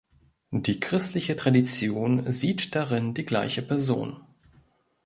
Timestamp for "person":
3.61-4.17